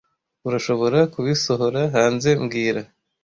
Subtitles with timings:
[0.47, 2.81] Urashobora kubisohora hanze mbwira